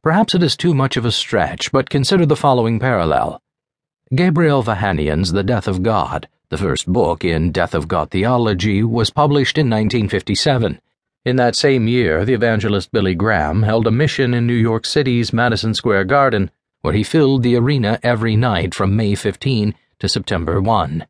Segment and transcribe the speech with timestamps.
[0.00, 3.42] Perhaps it is too much of a stretch, but consider the following parallel.
[4.14, 9.10] Gabriel Vahanian's The Death of God, the first book in Death of God theology, was
[9.10, 10.80] published in 1957.
[11.24, 15.32] In that same year, the evangelist Billy Graham held a mission in New York City's
[15.32, 20.60] Madison Square Garden, where he filled the arena every night from May 15 to September
[20.60, 21.06] 1.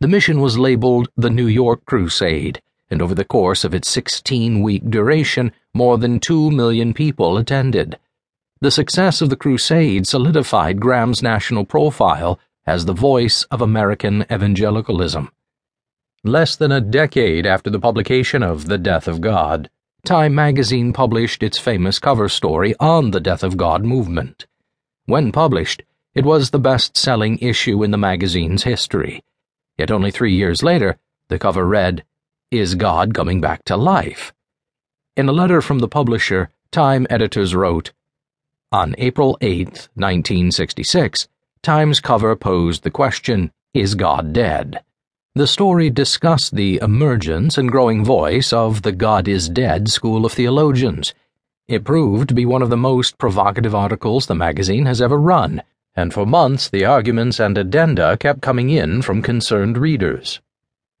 [0.00, 4.62] The mission was labeled the New York Crusade, and over the course of its 16
[4.62, 7.98] week duration, more than 2 million people attended.
[8.60, 15.30] The success of the crusade solidified Graham's national profile as the voice of American evangelicalism.
[16.24, 19.68] Less than a decade after the publication of The Death of God,
[20.04, 24.46] Time magazine published its famous cover story on the Death of God movement.
[25.04, 25.82] When published,
[26.14, 29.22] it was the best selling issue in the magazine's history.
[29.76, 30.96] Yet only three years later,
[31.28, 32.04] the cover read,
[32.50, 34.32] Is God Coming Back to Life?
[35.14, 37.92] In a letter from the publisher, Time editors wrote,
[38.76, 41.28] on April 8, 1966,
[41.62, 44.82] Times cover posed the question Is God dead?
[45.34, 50.32] The story discussed the emergence and growing voice of the God is Dead school of
[50.32, 51.14] theologians.
[51.66, 55.62] It proved to be one of the most provocative articles the magazine has ever run,
[55.94, 60.42] and for months the arguments and addenda kept coming in from concerned readers.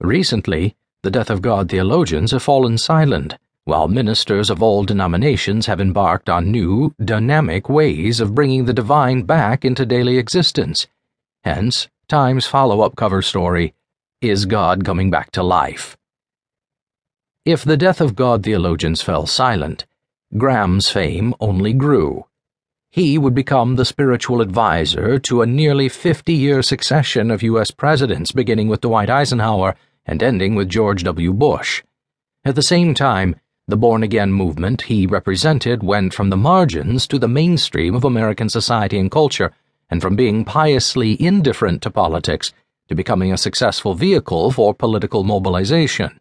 [0.00, 3.34] Recently, the Death of God theologians have fallen silent
[3.64, 9.22] while ministers of all denominations have embarked on new, dynamic ways of bringing the divine
[9.22, 10.86] back into daily existence.
[11.42, 13.72] Hence, Time's follow up cover story
[14.20, 15.96] Is God Coming Back to Life?
[17.46, 19.86] If the death of God theologians fell silent,
[20.36, 22.26] Graham's fame only grew.
[22.90, 27.70] He would become the spiritual advisor to a nearly 50 year succession of U.S.
[27.70, 31.32] presidents, beginning with Dwight Eisenhower and ending with George W.
[31.32, 31.82] Bush.
[32.44, 37.18] At the same time, the born again movement he represented went from the margins to
[37.18, 39.52] the mainstream of American society and culture,
[39.88, 42.52] and from being piously indifferent to politics
[42.88, 46.20] to becoming a successful vehicle for political mobilization.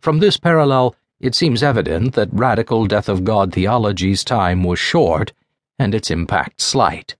[0.00, 5.32] From this parallel, it seems evident that radical death of God theology's time was short
[5.78, 7.16] and its impact slight.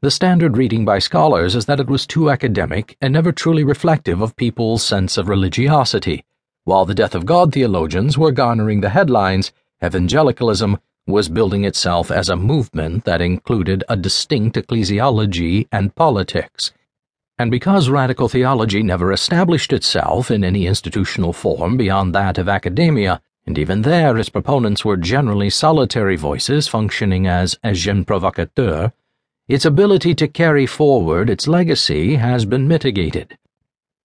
[0.00, 4.22] The standard reading by scholars is that it was too academic and never truly reflective
[4.22, 6.24] of people's sense of religiosity
[6.64, 9.52] while the death of God theologians were garnering the headlines,
[9.84, 16.72] evangelicalism was building itself as a movement that included a distinct ecclesiology and politics.
[17.38, 23.20] And because radical theology never established itself in any institutional form beyond that of academia,
[23.46, 28.92] and even there its proponents were generally solitary voices functioning as agents provocateurs,
[29.48, 33.36] its ability to carry forward its legacy has been mitigated.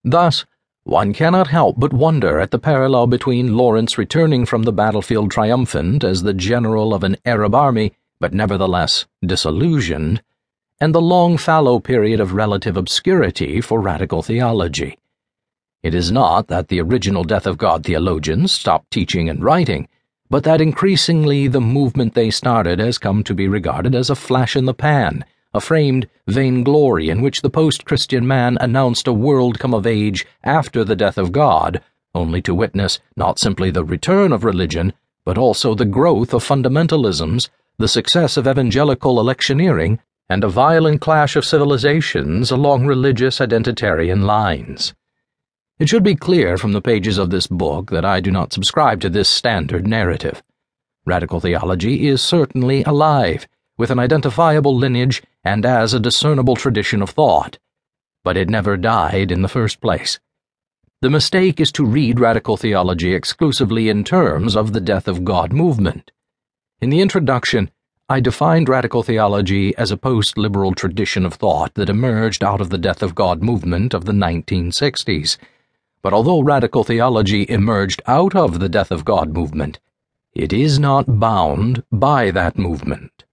[0.04, 0.46] Thus,
[0.84, 6.04] one cannot help but wonder at the parallel between Lawrence returning from the battlefield triumphant
[6.04, 10.22] as the general of an Arab army, but nevertheless disillusioned,
[10.82, 14.98] and the long fallow period of relative obscurity for radical theology.
[15.84, 19.88] It is not that the original Death of God theologians stopped teaching and writing,
[20.30, 24.56] but that increasingly the movement they started has come to be regarded as a flash
[24.56, 25.24] in the pan
[25.54, 30.26] a framed vainglory in which the post Christian man announced a world come of age
[30.44, 31.82] after the death of God,
[32.14, 34.94] only to witness not simply the return of religion,
[35.26, 40.00] but also the growth of fundamentalisms, the success of evangelical electioneering,
[40.30, 44.94] and a violent clash of civilizations along religious identitarian lines.
[45.80, 49.02] It should be clear from the pages of this book that I do not subscribe
[49.02, 50.44] to this standard narrative.
[51.06, 57.10] Radical theology is certainly alive with an identifiable lineage and as a discernible tradition of
[57.10, 57.58] thought.
[58.24, 60.20] But it never died in the first place.
[61.02, 65.54] The mistake is to read radical theology exclusively in terms of the death of God
[65.54, 66.12] movement.
[66.82, 67.72] In the introduction,
[68.10, 72.70] I defined radical theology as a post liberal tradition of thought that emerged out of
[72.70, 75.38] the death of God movement of the 1960s.
[76.02, 79.80] But although radical theology emerged out of the death of God movement,
[80.34, 83.26] it is not bound by that movement.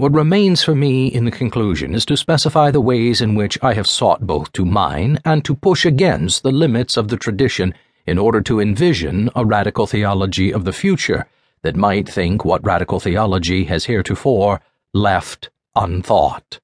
[0.00, 3.74] What remains for me in the conclusion is to specify the ways in which I
[3.74, 7.74] have sought both to mine and to push against the limits of the tradition
[8.06, 11.26] in order to envision a radical theology of the future
[11.60, 14.62] that might think what radical theology has heretofore
[14.94, 16.60] left unthought.